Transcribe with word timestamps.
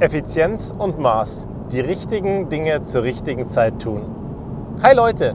Effizienz 0.00 0.72
und 0.78 1.00
Maß. 1.00 1.48
Die 1.72 1.80
richtigen 1.80 2.48
Dinge 2.48 2.84
zur 2.84 3.02
richtigen 3.02 3.48
Zeit 3.48 3.82
tun. 3.82 4.02
Hi 4.80 4.94
Leute! 4.94 5.34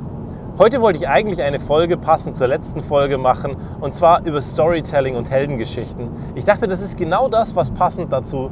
Heute 0.57 0.79
wollte 0.79 0.99
ich 0.99 1.09
eigentlich 1.09 1.41
eine 1.41 1.59
Folge 1.59 1.97
passend 1.97 2.37
zur 2.37 2.47
letzten 2.47 2.81
Folge 2.81 3.17
machen 3.17 3.57
und 3.81 3.93
zwar 3.93 4.25
über 4.25 4.39
Storytelling 4.39 5.17
und 5.17 5.29
Heldengeschichten. 5.29 6.09
Ich 6.35 6.45
dachte, 6.45 6.67
das 6.67 6.81
ist 6.81 6.95
genau 6.95 7.27
das, 7.27 7.57
was 7.57 7.71
passend 7.71 8.13
dazu 8.13 8.51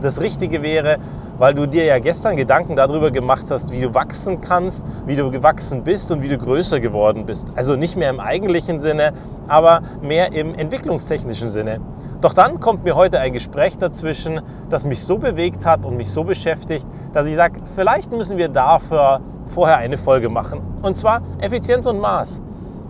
das 0.00 0.20
Richtige 0.20 0.62
wäre, 0.64 0.98
weil 1.42 1.54
du 1.54 1.66
dir 1.66 1.84
ja 1.84 1.98
gestern 1.98 2.36
Gedanken 2.36 2.76
darüber 2.76 3.10
gemacht 3.10 3.46
hast, 3.50 3.72
wie 3.72 3.80
du 3.80 3.92
wachsen 3.92 4.40
kannst, 4.40 4.86
wie 5.06 5.16
du 5.16 5.28
gewachsen 5.28 5.82
bist 5.82 6.12
und 6.12 6.22
wie 6.22 6.28
du 6.28 6.38
größer 6.38 6.78
geworden 6.78 7.26
bist. 7.26 7.48
Also 7.56 7.74
nicht 7.74 7.96
mehr 7.96 8.10
im 8.10 8.20
eigentlichen 8.20 8.78
Sinne, 8.78 9.12
aber 9.48 9.82
mehr 10.00 10.32
im 10.32 10.54
entwicklungstechnischen 10.54 11.50
Sinne. 11.50 11.80
Doch 12.20 12.32
dann 12.32 12.60
kommt 12.60 12.84
mir 12.84 12.94
heute 12.94 13.18
ein 13.18 13.32
Gespräch 13.32 13.76
dazwischen, 13.76 14.40
das 14.70 14.84
mich 14.84 15.02
so 15.02 15.18
bewegt 15.18 15.66
hat 15.66 15.84
und 15.84 15.96
mich 15.96 16.12
so 16.12 16.22
beschäftigt, 16.22 16.86
dass 17.12 17.26
ich 17.26 17.34
sage, 17.34 17.58
vielleicht 17.74 18.12
müssen 18.12 18.38
wir 18.38 18.48
dafür 18.48 19.20
vorher 19.46 19.78
eine 19.78 19.98
Folge 19.98 20.28
machen. 20.28 20.60
Und 20.82 20.96
zwar 20.96 21.22
Effizienz 21.40 21.86
und 21.86 21.98
Maß. 21.98 22.40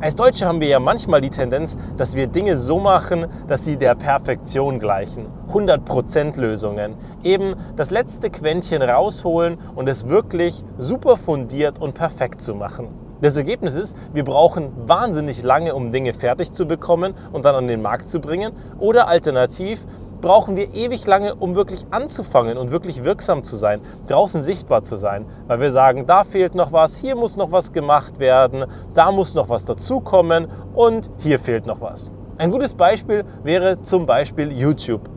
Als 0.02 0.16
Deutsche 0.16 0.47
haben 0.47 0.61
wir 0.61 0.66
ja 0.66 0.80
manchmal 0.80 1.20
die 1.20 1.30
Tendenz, 1.30 1.77
dass 1.97 2.16
wir 2.16 2.27
Dinge 2.27 2.59
so 2.59 2.80
machen, 2.80 3.27
dass 3.47 3.65
sie 3.65 3.77
der 3.77 3.95
Perfektion 3.95 4.80
gleichen. 4.80 5.29
100% 5.52 6.41
Lösungen. 6.41 6.97
Eben 7.23 7.55
das 7.77 7.93
letzte 7.93 8.29
Quäntchen 8.29 8.83
rausholen 8.83 9.59
und 9.77 9.88
es 9.88 10.09
wirklich 10.09 10.65
super 10.77 11.16
fundiert 11.16 11.80
und 11.80 11.95
perfekt 11.95 12.43
zu 12.43 12.57
machen. 12.57 12.88
Das 13.20 13.37
Ergebnis 13.37 13.77
ist, 13.77 13.96
wir 14.12 14.24
brauchen 14.24 14.73
wahnsinnig 14.88 15.45
lange, 15.45 15.73
um 15.77 15.93
Dinge 15.93 16.12
fertig 16.15 16.51
zu 16.51 16.66
bekommen 16.66 17.15
und 17.30 17.45
dann 17.45 17.55
an 17.55 17.69
den 17.69 17.80
Markt 17.80 18.10
zu 18.10 18.19
bringen. 18.19 18.51
Oder 18.80 19.07
alternativ, 19.07 19.87
brauchen 20.23 20.57
wir 20.57 20.73
ewig 20.75 21.07
lange, 21.07 21.35
um 21.35 21.55
wirklich 21.55 21.85
anzufangen 21.91 22.57
und 22.57 22.71
wirklich 22.71 23.05
wirksam 23.05 23.45
zu 23.45 23.57
sein, 23.57 23.83
draußen 24.07 24.41
sichtbar 24.43 24.85
zu 24.85 24.97
sein, 24.97 25.27
weil 25.49 25.61
wir 25.61 25.71
sagen, 25.71 26.07
da 26.07 26.24
fehlt 26.24 26.55
noch 26.55 26.73
was, 26.73 26.96
hier 26.96 27.16
muss 27.16 27.37
noch 27.37 27.52
was 27.52 27.73
gemacht 27.73 28.19
werden, 28.19 28.65
da 28.95 29.13
muss 29.13 29.35
noch 29.35 29.51
was 29.51 29.66
dazukommen 29.66 30.46
und 30.74 31.11
hier 31.19 31.38
fehlt 31.38 31.66
noch 31.66 31.83
was. 31.83 32.13
Ein 32.38 32.51
gutes 32.51 32.73
Beispiel 32.73 33.24
wäre 33.43 33.83
zum 33.83 34.07
Beispiel 34.07 34.51
YouTube. 34.51 35.11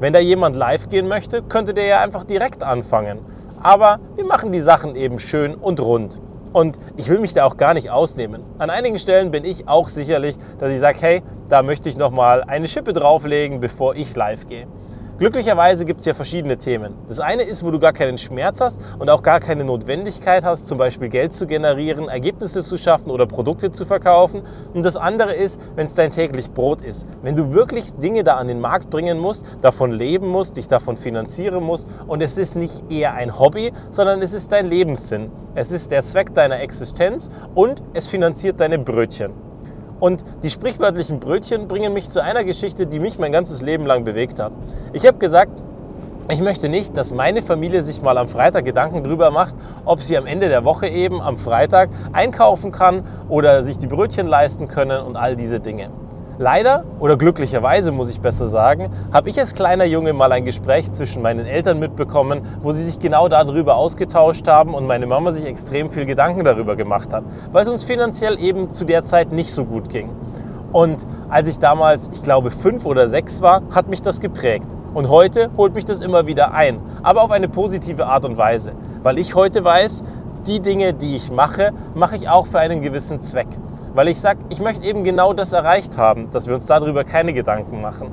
Wenn 0.00 0.12
da 0.12 0.20
jemand 0.20 0.56
live 0.56 0.88
gehen 0.88 1.06
möchte, 1.06 1.42
könnte 1.42 1.74
der 1.74 1.86
ja 1.86 2.00
einfach 2.00 2.24
direkt 2.24 2.62
anfangen. 2.62 3.18
Aber 3.60 4.00
wir 4.16 4.24
machen 4.24 4.52
die 4.52 4.62
Sachen 4.62 4.96
eben 4.96 5.18
schön 5.18 5.54
und 5.54 5.80
rund. 5.80 6.20
Und 6.52 6.78
ich 6.96 7.08
will 7.08 7.18
mich 7.18 7.34
da 7.34 7.44
auch 7.44 7.56
gar 7.56 7.74
nicht 7.74 7.90
ausnehmen. 7.90 8.42
An 8.58 8.70
einigen 8.70 8.98
Stellen 8.98 9.30
bin 9.30 9.44
ich 9.44 9.68
auch 9.68 9.88
sicherlich, 9.88 10.36
dass 10.58 10.72
ich 10.72 10.80
sage, 10.80 10.98
hey, 11.00 11.22
da 11.48 11.62
möchte 11.62 11.88
ich 11.88 11.96
noch 11.96 12.10
mal 12.10 12.42
eine 12.44 12.68
Schippe 12.68 12.92
drauflegen, 12.92 13.60
bevor 13.60 13.96
ich 13.96 14.14
live 14.14 14.46
gehe. 14.46 14.66
Glücklicherweise 15.18 15.84
gibt 15.84 16.00
es 16.00 16.06
ja 16.06 16.14
verschiedene 16.14 16.56
Themen. 16.56 16.94
Das 17.06 17.20
eine 17.20 17.42
ist, 17.42 17.64
wo 17.64 17.70
du 17.70 17.78
gar 17.78 17.92
keinen 17.92 18.16
Schmerz 18.16 18.60
hast 18.60 18.80
und 18.98 19.10
auch 19.10 19.22
gar 19.22 19.40
keine 19.40 19.62
Notwendigkeit 19.62 20.42
hast, 20.42 20.66
zum 20.66 20.78
Beispiel 20.78 21.10
Geld 21.10 21.34
zu 21.34 21.46
generieren, 21.46 22.08
Ergebnisse 22.08 22.62
zu 22.62 22.78
schaffen 22.78 23.10
oder 23.10 23.26
Produkte 23.26 23.70
zu 23.70 23.84
verkaufen. 23.84 24.42
Und 24.72 24.84
das 24.84 24.96
andere 24.96 25.34
ist, 25.34 25.60
wenn 25.76 25.86
es 25.86 25.94
dein 25.94 26.10
täglich 26.10 26.50
Brot 26.50 26.80
ist. 26.80 27.06
Wenn 27.22 27.36
du 27.36 27.52
wirklich 27.52 27.92
Dinge 27.94 28.24
da 28.24 28.36
an 28.36 28.48
den 28.48 28.58
Markt 28.58 28.88
bringen 28.88 29.18
musst, 29.18 29.44
davon 29.60 29.92
leben 29.92 30.28
musst, 30.28 30.56
dich 30.56 30.66
davon 30.66 30.96
finanzieren 30.96 31.62
musst 31.62 31.86
und 32.06 32.22
es 32.22 32.38
ist 32.38 32.56
nicht 32.56 32.90
eher 32.90 33.12
ein 33.12 33.38
Hobby, 33.38 33.70
sondern 33.90 34.22
es 34.22 34.32
ist 34.32 34.50
dein 34.50 34.66
Lebenssinn. 34.66 35.30
Es 35.54 35.72
ist 35.72 35.90
der 35.90 36.02
Zweck 36.02 36.34
deiner 36.34 36.60
Existenz 36.60 37.30
und 37.54 37.82
es 37.92 38.08
finanziert 38.08 38.60
deine 38.60 38.78
Brötchen. 38.78 39.51
Und 40.02 40.24
die 40.42 40.50
sprichwörtlichen 40.50 41.20
Brötchen 41.20 41.68
bringen 41.68 41.92
mich 41.92 42.10
zu 42.10 42.20
einer 42.20 42.42
Geschichte, 42.42 42.88
die 42.88 42.98
mich 42.98 43.20
mein 43.20 43.30
ganzes 43.30 43.62
Leben 43.62 43.86
lang 43.86 44.02
bewegt 44.02 44.40
hat. 44.40 44.50
Ich 44.92 45.06
habe 45.06 45.18
gesagt, 45.18 45.62
ich 46.28 46.40
möchte 46.40 46.68
nicht, 46.68 46.96
dass 46.96 47.14
meine 47.14 47.40
Familie 47.40 47.82
sich 47.82 48.02
mal 48.02 48.18
am 48.18 48.26
Freitag 48.26 48.64
Gedanken 48.64 49.04
darüber 49.04 49.30
macht, 49.30 49.54
ob 49.84 50.02
sie 50.02 50.18
am 50.18 50.26
Ende 50.26 50.48
der 50.48 50.64
Woche 50.64 50.88
eben 50.88 51.20
am 51.20 51.36
Freitag 51.36 51.88
einkaufen 52.12 52.72
kann 52.72 53.04
oder 53.28 53.62
sich 53.62 53.78
die 53.78 53.86
Brötchen 53.86 54.26
leisten 54.26 54.66
können 54.66 55.00
und 55.06 55.14
all 55.14 55.36
diese 55.36 55.60
Dinge. 55.60 55.90
Leider 56.42 56.82
oder 56.98 57.16
glücklicherweise 57.16 57.92
muss 57.92 58.10
ich 58.10 58.20
besser 58.20 58.48
sagen, 58.48 58.90
habe 59.12 59.30
ich 59.30 59.38
als 59.38 59.54
kleiner 59.54 59.84
Junge 59.84 60.12
mal 60.12 60.32
ein 60.32 60.44
Gespräch 60.44 60.90
zwischen 60.90 61.22
meinen 61.22 61.46
Eltern 61.46 61.78
mitbekommen, 61.78 62.40
wo 62.62 62.72
sie 62.72 62.82
sich 62.82 62.98
genau 62.98 63.28
darüber 63.28 63.76
ausgetauscht 63.76 64.48
haben 64.48 64.74
und 64.74 64.88
meine 64.88 65.06
Mama 65.06 65.30
sich 65.30 65.44
extrem 65.44 65.88
viel 65.92 66.04
Gedanken 66.04 66.44
darüber 66.44 66.74
gemacht 66.74 67.12
hat, 67.12 67.22
weil 67.52 67.62
es 67.62 67.68
uns 67.68 67.84
finanziell 67.84 68.42
eben 68.42 68.74
zu 68.74 68.84
der 68.84 69.04
Zeit 69.04 69.30
nicht 69.30 69.52
so 69.52 69.64
gut 69.64 69.88
ging. 69.88 70.10
Und 70.72 71.06
als 71.28 71.46
ich 71.46 71.60
damals, 71.60 72.10
ich 72.12 72.24
glaube, 72.24 72.50
fünf 72.50 72.86
oder 72.86 73.08
sechs 73.08 73.40
war, 73.40 73.62
hat 73.72 73.86
mich 73.86 74.02
das 74.02 74.18
geprägt. 74.18 74.66
Und 74.94 75.08
heute 75.08 75.48
holt 75.56 75.76
mich 75.76 75.84
das 75.84 76.00
immer 76.00 76.26
wieder 76.26 76.52
ein, 76.54 76.80
aber 77.04 77.22
auf 77.22 77.30
eine 77.30 77.48
positive 77.48 78.06
Art 78.06 78.24
und 78.24 78.36
Weise, 78.36 78.72
weil 79.04 79.20
ich 79.20 79.36
heute 79.36 79.62
weiß, 79.62 80.02
die 80.48 80.58
Dinge, 80.58 80.92
die 80.92 81.14
ich 81.14 81.30
mache, 81.30 81.70
mache 81.94 82.16
ich 82.16 82.28
auch 82.28 82.48
für 82.48 82.58
einen 82.58 82.82
gewissen 82.82 83.22
Zweck 83.22 83.46
weil 83.94 84.08
ich 84.08 84.20
sage, 84.20 84.40
ich 84.48 84.60
möchte 84.60 84.86
eben 84.86 85.04
genau 85.04 85.32
das 85.32 85.52
erreicht 85.52 85.98
haben, 85.98 86.30
dass 86.30 86.46
wir 86.46 86.54
uns 86.54 86.66
darüber 86.66 87.04
keine 87.04 87.32
Gedanken 87.32 87.80
machen. 87.80 88.10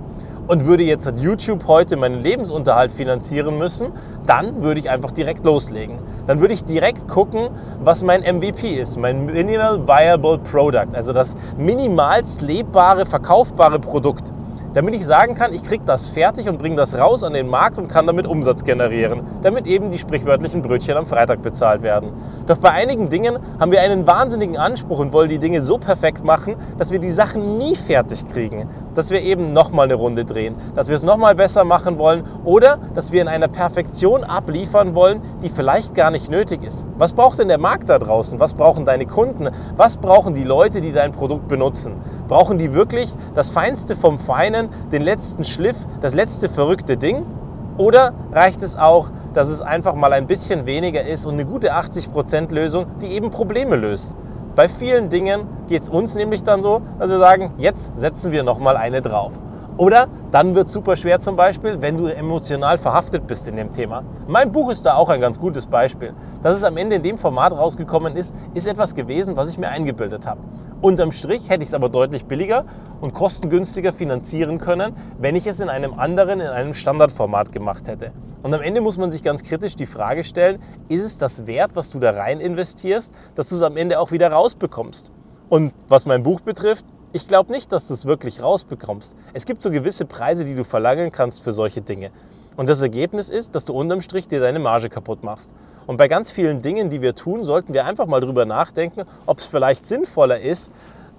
Und 0.47 0.65
würde 0.65 0.83
jetzt 0.83 1.07
YouTube 1.19 1.67
heute 1.67 1.95
meinen 1.95 2.21
Lebensunterhalt 2.23 2.91
finanzieren 2.91 3.57
müssen, 3.59 3.89
dann 4.25 4.63
würde 4.63 4.79
ich 4.79 4.89
einfach 4.89 5.11
direkt 5.11 5.45
loslegen. 5.45 5.99
Dann 6.25 6.39
würde 6.39 6.55
ich 6.55 6.63
direkt 6.63 7.07
gucken, 7.07 7.49
was 7.83 8.03
mein 8.03 8.21
MVP 8.21 8.67
ist, 8.69 8.97
mein 8.97 9.27
Minimal 9.27 9.87
Viable 9.87 10.39
Product, 10.39 10.87
also 10.93 11.13
das 11.13 11.35
minimalst 11.57 12.41
lebbare, 12.41 13.05
verkaufbare 13.05 13.79
Produkt 13.79 14.33
damit 14.73 14.93
ich 14.95 15.05
sagen 15.05 15.35
kann, 15.35 15.53
ich 15.53 15.63
kriege 15.63 15.83
das 15.85 16.09
fertig 16.09 16.47
und 16.47 16.57
bringe 16.57 16.75
das 16.75 16.97
raus 16.97 17.23
an 17.23 17.33
den 17.33 17.47
Markt 17.47 17.77
und 17.77 17.87
kann 17.87 18.05
damit 18.05 18.27
Umsatz 18.27 18.63
generieren, 18.63 19.21
damit 19.41 19.67
eben 19.67 19.91
die 19.91 19.97
sprichwörtlichen 19.97 20.61
Brötchen 20.61 20.95
am 20.95 21.05
Freitag 21.05 21.41
bezahlt 21.41 21.81
werden. 21.81 22.11
Doch 22.47 22.57
bei 22.57 22.71
einigen 22.71 23.09
Dingen 23.09 23.37
haben 23.59 23.71
wir 23.71 23.81
einen 23.81 24.05
wahnsinnigen 24.05 24.57
Anspruch 24.57 24.99
und 24.99 25.13
wollen 25.13 25.29
die 25.29 25.39
Dinge 25.39 25.61
so 25.61 25.77
perfekt 25.77 26.23
machen, 26.23 26.55
dass 26.77 26.91
wir 26.91 26.99
die 26.99 27.11
Sachen 27.11 27.57
nie 27.57 27.75
fertig 27.75 28.27
kriegen, 28.27 28.69
dass 28.99 29.11
wir 29.11 29.21
eben 29.21 29.53
nochmal 29.53 29.85
eine 29.85 29.93
Runde 29.93 30.25
drehen, 30.25 30.55
dass 30.75 30.89
wir 30.89 30.95
es 30.97 31.03
nochmal 31.03 31.33
besser 31.33 31.63
machen 31.63 31.97
wollen 31.97 32.25
oder 32.43 32.79
dass 32.95 33.13
wir 33.13 33.21
in 33.21 33.29
einer 33.29 33.47
Perfektion 33.47 34.25
abliefern 34.25 34.93
wollen, 34.93 35.21
die 35.41 35.47
vielleicht 35.47 35.95
gar 35.95 36.11
nicht 36.11 36.29
nötig 36.29 36.65
ist. 36.65 36.85
Was 36.97 37.13
braucht 37.13 37.39
denn 37.39 37.47
der 37.47 37.59
Markt 37.59 37.87
da 37.87 37.97
draußen? 37.97 38.41
Was 38.41 38.53
brauchen 38.53 38.85
deine 38.85 39.05
Kunden? 39.05 39.47
Was 39.77 39.95
brauchen 39.95 40.33
die 40.33 40.43
Leute, 40.43 40.81
die 40.81 40.91
dein 40.91 41.13
Produkt 41.13 41.47
benutzen? 41.47 41.93
Brauchen 42.27 42.57
die 42.57 42.73
wirklich 42.73 43.13
das 43.35 43.51
Feinste 43.51 43.95
vom 43.95 44.19
Feinen? 44.19 44.67
Den 44.91 45.03
letzten 45.03 45.45
Schliff, 45.45 45.77
das 46.01 46.13
letzte 46.13 46.49
verrückte 46.49 46.97
Ding? 46.97 47.25
Oder 47.77 48.11
reicht 48.33 48.61
es 48.63 48.75
auch, 48.75 49.11
dass 49.33 49.47
es 49.47 49.61
einfach 49.61 49.95
mal 49.95 50.11
ein 50.11 50.27
bisschen 50.27 50.65
weniger 50.65 51.05
ist 51.05 51.25
und 51.25 51.35
eine 51.35 51.45
gute 51.45 51.73
80% 51.73 52.53
Lösung, 52.53 52.87
die 53.01 53.13
eben 53.13 53.29
Probleme 53.29 53.77
löst? 53.77 54.13
Bei 54.59 54.67
vielen 54.67 55.07
Dingen 55.07 55.47
geht 55.69 55.83
es 55.83 55.87
uns 55.87 56.15
nämlich 56.15 56.43
dann 56.43 56.61
so, 56.61 56.81
dass 56.99 57.07
wir 57.07 57.17
sagen, 57.17 57.53
jetzt 57.59 57.95
setzen 57.95 58.33
wir 58.33 58.43
noch 58.43 58.59
mal 58.59 58.75
eine 58.75 59.01
drauf. 59.01 59.31
Oder 59.79 60.09
dann 60.33 60.55
wird 60.55 60.67
es 60.67 60.73
super 60.73 60.97
schwer 60.97 61.21
zum 61.21 61.37
Beispiel, 61.37 61.81
wenn 61.81 61.95
du 61.95 62.07
emotional 62.07 62.77
verhaftet 62.77 63.25
bist 63.27 63.47
in 63.47 63.55
dem 63.55 63.71
Thema. 63.71 64.03
Mein 64.27 64.51
Buch 64.51 64.69
ist 64.69 64.85
da 64.85 64.95
auch 64.95 65.07
ein 65.07 65.21
ganz 65.21 65.39
gutes 65.39 65.67
Beispiel. 65.67 66.13
Dass 66.43 66.57
es 66.57 66.65
am 66.65 66.75
Ende 66.75 66.97
in 66.97 67.01
dem 67.01 67.17
Format 67.17 67.53
rausgekommen 67.53 68.17
ist, 68.17 68.35
ist 68.53 68.67
etwas 68.67 68.93
gewesen, 68.93 69.37
was 69.37 69.49
ich 69.49 69.57
mir 69.57 69.69
eingebildet 69.69 70.27
habe. 70.27 70.41
Unterm 70.81 71.13
Strich 71.13 71.49
hätte 71.49 71.63
ich 71.63 71.69
es 71.69 71.73
aber 71.73 71.87
deutlich 71.87 72.25
billiger 72.25 72.65
und 72.99 73.13
kostengünstiger 73.13 73.93
finanzieren 73.93 74.57
können, 74.57 74.93
wenn 75.17 75.37
ich 75.37 75.47
es 75.47 75.61
in 75.61 75.69
einem 75.69 75.97
anderen, 75.97 76.41
in 76.41 76.47
einem 76.47 76.73
Standardformat 76.73 77.53
gemacht 77.53 77.87
hätte. 77.87 78.11
Und 78.43 78.53
am 78.53 78.61
Ende 78.61 78.81
muss 78.81 78.97
man 78.97 79.11
sich 79.11 79.23
ganz 79.23 79.43
kritisch 79.43 79.77
die 79.77 79.85
Frage 79.85 80.25
stellen, 80.25 80.61
ist 80.89 81.05
es 81.05 81.17
das 81.17 81.47
wert, 81.47 81.71
was 81.75 81.89
du 81.89 81.99
da 81.99 82.11
rein 82.11 82.41
investierst, 82.41 83.13
dass 83.35 83.47
du 83.47 83.55
es 83.55 83.61
am 83.61 83.77
Ende 83.77 84.01
auch 84.01 84.11
wieder 84.11 84.29
rausbekommst? 84.29 85.13
Und 85.47 85.71
was 85.87 86.05
mein 86.05 86.21
Buch 86.21 86.41
betrifft, 86.41 86.83
ich 87.11 87.27
glaube 87.27 87.51
nicht, 87.51 87.71
dass 87.71 87.87
du 87.87 87.93
es 87.93 88.05
wirklich 88.05 88.41
rausbekommst. 88.41 89.15
Es 89.33 89.45
gibt 89.45 89.63
so 89.63 89.71
gewisse 89.71 90.05
Preise, 90.05 90.45
die 90.45 90.55
du 90.55 90.63
verlangen 90.63 91.11
kannst 91.11 91.41
für 91.41 91.51
solche 91.51 91.81
Dinge. 91.81 92.11
Und 92.55 92.69
das 92.69 92.81
Ergebnis 92.81 93.29
ist, 93.29 93.55
dass 93.55 93.65
du 93.65 93.73
unterm 93.73 94.01
Strich 94.01 94.27
dir 94.27 94.39
deine 94.39 94.59
Marge 94.59 94.89
kaputt 94.89 95.23
machst. 95.23 95.51
Und 95.87 95.97
bei 95.97 96.07
ganz 96.07 96.29
vielen 96.29 96.61
Dingen, 96.61 96.89
die 96.89 97.01
wir 97.01 97.15
tun, 97.15 97.43
sollten 97.43 97.73
wir 97.73 97.85
einfach 97.85 98.05
mal 98.05 98.19
drüber 98.19 98.45
nachdenken, 98.45 99.05
ob 99.25 99.39
es 99.39 99.45
vielleicht 99.45 99.87
sinnvoller 99.87 100.39
ist, 100.39 100.71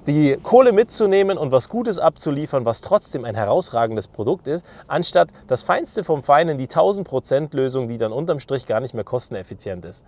die 0.07 0.39
Kohle 0.43 0.73
mitzunehmen 0.73 1.37
und 1.37 1.51
was 1.51 1.69
Gutes 1.69 1.99
abzuliefern, 1.99 2.65
was 2.65 2.81
trotzdem 2.81 3.25
ein 3.25 3.35
herausragendes 3.35 4.07
Produkt 4.07 4.47
ist, 4.47 4.65
anstatt 4.87 5.29
das 5.49 5.63
Feinste 5.63 6.05
vom 6.05 6.23
Feinen, 6.23 6.57
die 6.57 6.69
1000% 6.69 7.55
Lösung, 7.55 7.89
die 7.89 7.99
dann 7.99 8.13
unterm 8.13 8.39
Strich 8.39 8.67
gar 8.67 8.81
nicht 8.81 8.95
mehr 8.95 9.05
kosteneffizient 9.05 9.85
ist. 9.85 10.05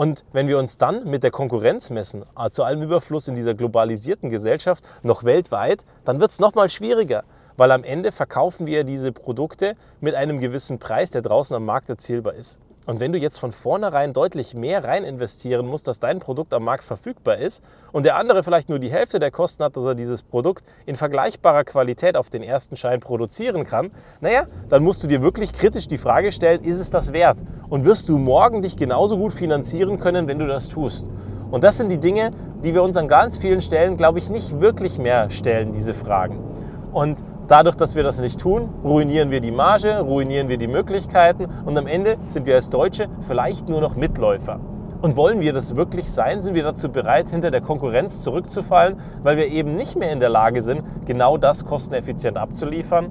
Und 0.00 0.24
wenn 0.32 0.48
wir 0.48 0.58
uns 0.58 0.78
dann 0.78 1.04
mit 1.04 1.22
der 1.24 1.30
Konkurrenz 1.30 1.90
messen, 1.90 2.24
äh, 2.34 2.48
zu 2.48 2.64
allem 2.64 2.80
Überfluss 2.80 3.28
in 3.28 3.34
dieser 3.34 3.52
globalisierten 3.52 4.30
Gesellschaft, 4.30 4.82
noch 5.02 5.24
weltweit, 5.24 5.84
dann 6.06 6.20
wird 6.20 6.30
es 6.30 6.38
nochmal 6.38 6.70
schwieriger, 6.70 7.22
weil 7.58 7.70
am 7.70 7.84
Ende 7.84 8.10
verkaufen 8.10 8.66
wir 8.66 8.84
diese 8.84 9.12
Produkte 9.12 9.74
mit 10.00 10.14
einem 10.14 10.38
gewissen 10.38 10.78
Preis, 10.78 11.10
der 11.10 11.20
draußen 11.20 11.54
am 11.54 11.66
Markt 11.66 11.90
erzielbar 11.90 12.32
ist. 12.32 12.58
Und 12.90 12.98
wenn 12.98 13.12
du 13.12 13.18
jetzt 13.18 13.38
von 13.38 13.52
vornherein 13.52 14.12
deutlich 14.12 14.52
mehr 14.52 14.82
rein 14.82 15.04
investieren 15.04 15.64
musst, 15.64 15.86
dass 15.86 16.00
dein 16.00 16.18
Produkt 16.18 16.52
am 16.52 16.64
Markt 16.64 16.82
verfügbar 16.82 17.36
ist 17.36 17.62
und 17.92 18.04
der 18.04 18.16
andere 18.16 18.42
vielleicht 18.42 18.68
nur 18.68 18.80
die 18.80 18.90
Hälfte 18.90 19.20
der 19.20 19.30
Kosten 19.30 19.62
hat, 19.62 19.76
dass 19.76 19.84
er 19.84 19.94
dieses 19.94 20.24
Produkt 20.24 20.64
in 20.86 20.96
vergleichbarer 20.96 21.62
Qualität 21.62 22.16
auf 22.16 22.30
den 22.30 22.42
ersten 22.42 22.74
Schein 22.74 22.98
produzieren 22.98 23.64
kann, 23.64 23.92
naja, 24.20 24.48
dann 24.68 24.82
musst 24.82 25.04
du 25.04 25.06
dir 25.06 25.22
wirklich 25.22 25.52
kritisch 25.52 25.86
die 25.86 25.98
Frage 25.98 26.32
stellen, 26.32 26.64
ist 26.64 26.80
es 26.80 26.90
das 26.90 27.12
wert? 27.12 27.38
Und 27.68 27.84
wirst 27.84 28.08
du 28.08 28.18
morgen 28.18 28.60
dich 28.60 28.76
genauso 28.76 29.16
gut 29.16 29.34
finanzieren 29.34 30.00
können, 30.00 30.26
wenn 30.26 30.40
du 30.40 30.48
das 30.48 30.68
tust? 30.68 31.06
Und 31.52 31.62
das 31.62 31.76
sind 31.76 31.90
die 31.90 31.98
Dinge, 31.98 32.32
die 32.64 32.74
wir 32.74 32.82
uns 32.82 32.96
an 32.96 33.06
ganz 33.06 33.38
vielen 33.38 33.60
Stellen, 33.60 33.96
glaube 33.98 34.18
ich, 34.18 34.30
nicht 34.30 34.58
wirklich 34.58 34.98
mehr 34.98 35.30
stellen, 35.30 35.70
diese 35.70 35.94
Fragen. 35.94 36.42
Und 36.92 37.24
Dadurch, 37.50 37.74
dass 37.74 37.96
wir 37.96 38.04
das 38.04 38.20
nicht 38.20 38.38
tun, 38.38 38.68
ruinieren 38.84 39.32
wir 39.32 39.40
die 39.40 39.50
Marge, 39.50 39.98
ruinieren 40.02 40.48
wir 40.48 40.56
die 40.56 40.68
Möglichkeiten 40.68 41.48
und 41.64 41.76
am 41.76 41.88
Ende 41.88 42.16
sind 42.28 42.46
wir 42.46 42.54
als 42.54 42.70
Deutsche 42.70 43.08
vielleicht 43.22 43.68
nur 43.68 43.80
noch 43.80 43.96
Mitläufer. 43.96 44.60
Und 45.02 45.16
wollen 45.16 45.40
wir 45.40 45.52
das 45.52 45.74
wirklich 45.74 46.12
sein? 46.12 46.42
Sind 46.42 46.54
wir 46.54 46.62
dazu 46.62 46.90
bereit, 46.90 47.28
hinter 47.28 47.50
der 47.50 47.60
Konkurrenz 47.60 48.22
zurückzufallen, 48.22 49.00
weil 49.24 49.36
wir 49.36 49.48
eben 49.48 49.74
nicht 49.74 49.96
mehr 49.96 50.12
in 50.12 50.20
der 50.20 50.28
Lage 50.28 50.62
sind, 50.62 50.84
genau 51.06 51.38
das 51.38 51.64
kosteneffizient 51.64 52.36
abzuliefern? 52.36 53.10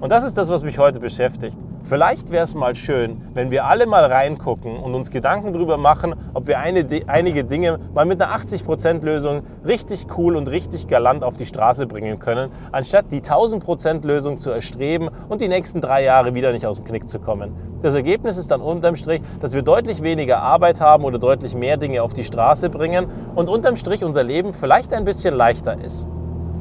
Und 0.00 0.10
das 0.10 0.24
ist 0.24 0.38
das, 0.38 0.48
was 0.48 0.62
mich 0.62 0.78
heute 0.78 0.98
beschäftigt. 0.98 1.58
Vielleicht 1.82 2.30
wäre 2.30 2.44
es 2.44 2.54
mal 2.54 2.74
schön, 2.74 3.20
wenn 3.34 3.50
wir 3.50 3.66
alle 3.66 3.86
mal 3.86 4.04
reingucken 4.04 4.78
und 4.78 4.94
uns 4.94 5.10
Gedanken 5.10 5.52
darüber 5.52 5.76
machen, 5.76 6.14
ob 6.32 6.46
wir 6.46 6.58
eine, 6.58 6.86
einige 7.06 7.44
Dinge 7.44 7.78
mal 7.92 8.06
mit 8.06 8.22
einer 8.22 8.34
80% 8.34 9.04
Lösung 9.04 9.42
richtig 9.66 10.06
cool 10.16 10.36
und 10.36 10.50
richtig 10.50 10.88
galant 10.88 11.22
auf 11.22 11.36
die 11.36 11.44
Straße 11.44 11.86
bringen 11.86 12.18
können, 12.18 12.50
anstatt 12.72 13.12
die 13.12 13.20
1000% 13.20 14.06
Lösung 14.06 14.38
zu 14.38 14.50
erstreben 14.50 15.10
und 15.28 15.42
die 15.42 15.48
nächsten 15.48 15.82
drei 15.82 16.02
Jahre 16.02 16.32
wieder 16.32 16.52
nicht 16.52 16.64
aus 16.64 16.76
dem 16.76 16.86
Knick 16.86 17.06
zu 17.06 17.18
kommen. 17.18 17.52
Das 17.82 17.94
Ergebnis 17.94 18.38
ist 18.38 18.50
dann 18.50 18.62
unterm 18.62 18.96
Strich, 18.96 19.20
dass 19.40 19.52
wir 19.52 19.60
deutlich 19.60 20.02
weniger 20.02 20.40
Arbeit 20.40 20.80
haben 20.80 21.04
oder 21.04 21.18
deutlich 21.18 21.54
mehr 21.54 21.76
Dinge 21.76 22.02
auf 22.02 22.14
die 22.14 22.24
Straße 22.24 22.70
bringen 22.70 23.06
und 23.34 23.50
unterm 23.50 23.76
Strich 23.76 24.02
unser 24.02 24.22
Leben 24.22 24.54
vielleicht 24.54 24.94
ein 24.94 25.04
bisschen 25.04 25.34
leichter 25.34 25.78
ist. 25.78 26.08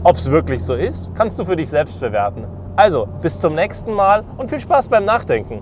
Ob 0.03 0.15
es 0.17 0.29
wirklich 0.29 0.61
so 0.61 0.73
ist, 0.73 1.15
kannst 1.15 1.39
du 1.39 1.45
für 1.45 1.55
dich 1.55 1.69
selbst 1.69 2.01
bewerten. 2.01 2.58
Also, 2.79 3.09
bis 3.21 3.41
zum 3.41 3.55
nächsten 3.55 3.91
Mal 3.91 4.23
und 4.37 4.49
viel 4.49 4.61
Spaß 4.61 4.87
beim 4.87 5.03
Nachdenken. 5.03 5.57